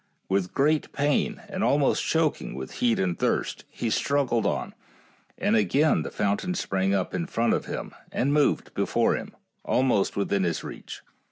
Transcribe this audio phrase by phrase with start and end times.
[0.29, 4.73] With great pain, and al most choking with heat and thirst, he struggled on,
[5.37, 10.17] and again the fountain sprang up in front of him and moved before him, almost
[10.17, 11.03] within his reach.